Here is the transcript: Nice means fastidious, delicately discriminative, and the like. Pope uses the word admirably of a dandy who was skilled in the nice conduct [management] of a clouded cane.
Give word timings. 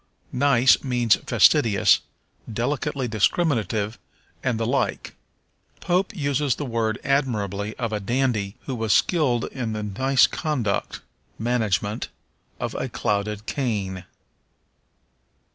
Nice 0.33 0.83
means 0.83 1.17
fastidious, 1.27 1.99
delicately 2.51 3.07
discriminative, 3.07 3.99
and 4.43 4.59
the 4.59 4.65
like. 4.65 5.13
Pope 5.79 6.15
uses 6.15 6.55
the 6.55 6.65
word 6.65 6.97
admirably 7.03 7.75
of 7.75 7.93
a 7.93 7.99
dandy 7.99 8.55
who 8.61 8.73
was 8.73 8.93
skilled 8.93 9.45
in 9.51 9.73
the 9.73 9.83
nice 9.83 10.25
conduct 10.25 11.01
[management] 11.37 12.07
of 12.59 12.73
a 12.73 12.89
clouded 12.89 13.45
cane. 13.45 14.05